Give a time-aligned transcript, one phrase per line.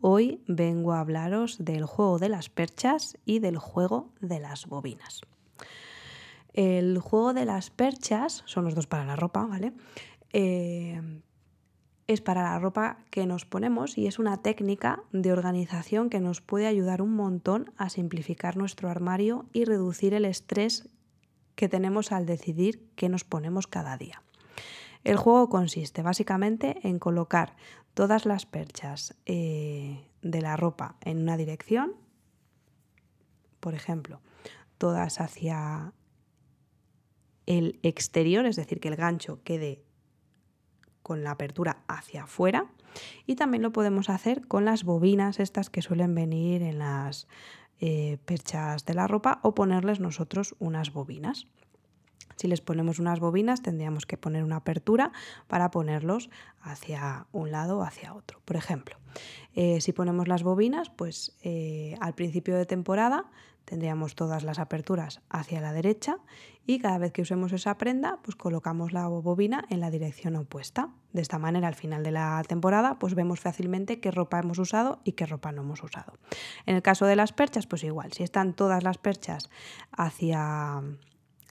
[0.00, 5.20] Hoy vengo a hablaros del juego de las perchas y del juego de las bobinas.
[6.52, 9.72] El juego de las perchas, son los dos para la ropa, ¿vale?
[10.32, 11.00] Eh,
[12.06, 16.40] es para la ropa que nos ponemos y es una técnica de organización que nos
[16.40, 20.88] puede ayudar un montón a simplificar nuestro armario y reducir el estrés
[21.54, 24.22] que tenemos al decidir qué nos ponemos cada día.
[25.04, 27.54] El juego consiste básicamente en colocar
[27.94, 31.94] todas las perchas eh, de la ropa en una dirección,
[33.60, 34.20] por ejemplo,
[34.78, 35.92] todas hacia
[37.46, 39.82] el exterior, es decir, que el gancho quede
[41.02, 42.66] con la apertura hacia afuera.
[43.26, 47.28] Y también lo podemos hacer con las bobinas estas que suelen venir en las
[47.80, 51.46] eh, perchas de la ropa o ponerles nosotros unas bobinas.
[52.36, 55.12] Si les ponemos unas bobinas tendríamos que poner una apertura
[55.46, 56.30] para ponerlos
[56.62, 58.40] hacia un lado o hacia otro.
[58.44, 58.96] Por ejemplo,
[59.54, 63.26] eh, si ponemos las bobinas, pues eh, al principio de temporada
[63.64, 66.18] tendríamos todas las aperturas hacia la derecha
[66.66, 70.90] y cada vez que usemos esa prenda, pues colocamos la bobina en la dirección opuesta.
[71.12, 75.00] De esta manera, al final de la temporada, pues vemos fácilmente qué ropa hemos usado
[75.04, 76.14] y qué ropa no hemos usado.
[76.66, 79.50] En el caso de las perchas, pues igual, si están todas las perchas
[79.92, 80.82] hacia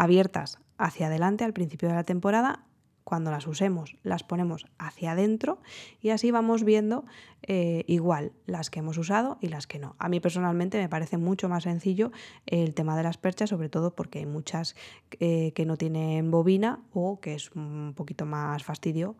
[0.00, 2.64] abiertas hacia adelante al principio de la temporada.
[3.04, 5.60] Cuando las usemos, las ponemos hacia adentro
[6.00, 7.04] y así vamos viendo
[7.42, 9.96] eh, igual las que hemos usado y las que no.
[9.98, 12.12] A mí personalmente me parece mucho más sencillo
[12.46, 14.74] el tema de las perchas, sobre todo porque hay muchas
[15.18, 19.16] eh, que no tienen bobina o que es un poquito más fastidio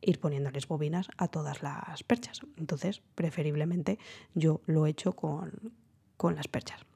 [0.00, 2.40] ir poniéndoles bobinas a todas las perchas.
[2.56, 3.98] Entonces, preferiblemente
[4.34, 5.72] yo lo he hecho con,
[6.16, 6.86] con las perchas.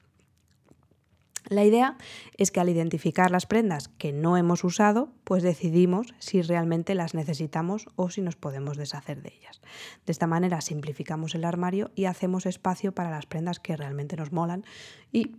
[1.49, 1.97] La idea
[2.37, 7.15] es que al identificar las prendas que no hemos usado, pues decidimos si realmente las
[7.15, 9.61] necesitamos o si nos podemos deshacer de ellas.
[10.07, 14.33] De esta manera simplificamos el armario y hacemos espacio para las prendas que realmente nos
[14.33, 14.65] molan
[15.13, 15.37] y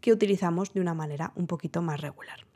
[0.00, 2.46] que utilizamos de una manera un poquito más regular.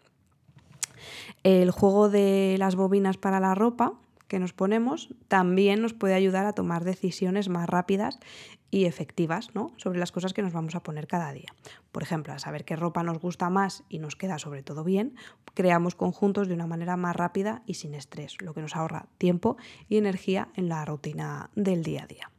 [1.43, 3.95] El juego de las bobinas para la ropa
[4.33, 8.19] que nos ponemos también nos puede ayudar a tomar decisiones más rápidas
[8.71, 9.75] y efectivas ¿no?
[9.77, 11.55] sobre las cosas que nos vamos a poner cada día.
[11.93, 15.17] Por ejemplo, a saber qué ropa nos gusta más y nos queda sobre todo bien,
[15.53, 19.59] creamos conjuntos de una manera más rápida y sin estrés, lo que nos ahorra tiempo
[19.91, 22.31] y energía en la rutina del día a día.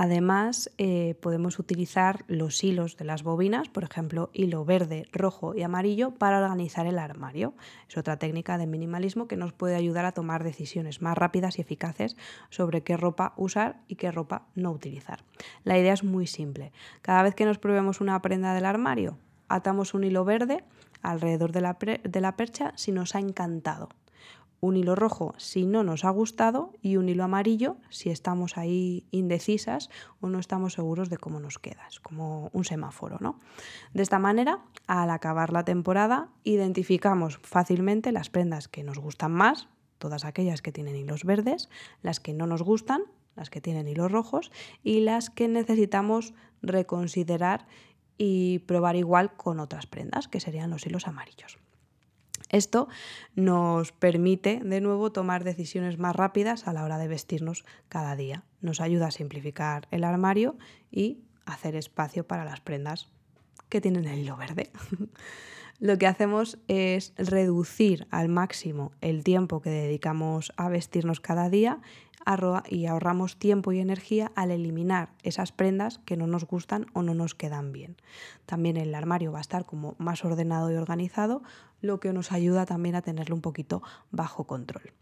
[0.00, 5.64] Además, eh, podemos utilizar los hilos de las bobinas, por ejemplo, hilo verde, rojo y
[5.64, 7.52] amarillo, para organizar el armario.
[7.88, 11.62] Es otra técnica de minimalismo que nos puede ayudar a tomar decisiones más rápidas y
[11.62, 12.16] eficaces
[12.48, 15.24] sobre qué ropa usar y qué ropa no utilizar.
[15.64, 16.70] La idea es muy simple.
[17.02, 20.62] Cada vez que nos probemos una prenda del armario, atamos un hilo verde
[21.02, 23.88] alrededor de la, de la percha si nos ha encantado
[24.60, 29.06] un hilo rojo si no nos ha gustado y un hilo amarillo si estamos ahí
[29.10, 31.86] indecisas o no estamos seguros de cómo nos queda.
[31.88, 33.38] Es como un semáforo, ¿no?
[33.94, 39.68] De esta manera, al acabar la temporada, identificamos fácilmente las prendas que nos gustan más,
[39.98, 41.68] todas aquellas que tienen hilos verdes,
[42.02, 43.02] las que no nos gustan,
[43.36, 44.50] las que tienen hilos rojos
[44.82, 47.66] y las que necesitamos reconsiderar
[48.16, 51.58] y probar igual con otras prendas, que serían los hilos amarillos.
[52.48, 52.88] Esto
[53.34, 58.44] nos permite de nuevo tomar decisiones más rápidas a la hora de vestirnos cada día.
[58.60, 60.56] Nos ayuda a simplificar el armario
[60.90, 63.08] y hacer espacio para las prendas
[63.68, 64.70] que tienen el hilo verde.
[65.80, 71.80] Lo que hacemos es reducir al máximo el tiempo que dedicamos a vestirnos cada día
[72.68, 77.14] y ahorramos tiempo y energía al eliminar esas prendas que no nos gustan o no
[77.14, 77.96] nos quedan bien.
[78.44, 81.42] También el armario va a estar como más ordenado y organizado,
[81.80, 84.92] lo que nos ayuda también a tenerlo un poquito bajo control.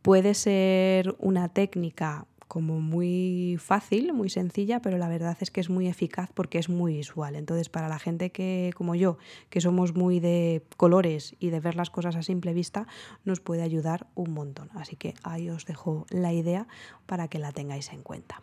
[0.00, 5.70] Puede ser una técnica como muy fácil, muy sencilla, pero la verdad es que es
[5.70, 7.34] muy eficaz porque es muy visual.
[7.34, 9.16] Entonces, para la gente que, como yo,
[9.48, 12.86] que somos muy de colores y de ver las cosas a simple vista,
[13.24, 14.68] nos puede ayudar un montón.
[14.74, 16.66] Así que ahí os dejo la idea
[17.06, 18.42] para que la tengáis en cuenta.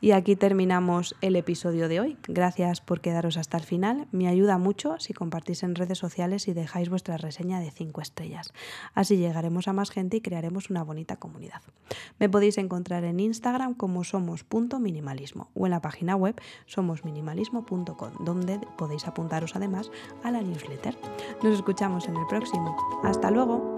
[0.00, 2.16] Y aquí terminamos el episodio de hoy.
[2.26, 4.08] Gracias por quedaros hasta el final.
[4.12, 8.52] Me ayuda mucho si compartís en redes sociales y dejáis vuestra reseña de 5 estrellas.
[8.94, 11.62] Así llegaremos a más gente y crearemos una bonita comunidad.
[12.18, 19.06] Me podéis encontrar en Instagram como somos.minimalismo o en la página web somosminimalismo.com, donde podéis
[19.06, 19.90] apuntaros además
[20.22, 20.96] a la newsletter.
[21.42, 22.76] Nos escuchamos en el próximo.
[23.04, 23.77] Hasta luego.